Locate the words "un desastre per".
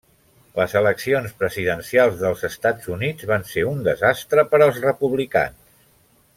3.75-4.61